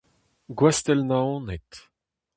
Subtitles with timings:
[0.57, 1.69] Gwastell Naoned.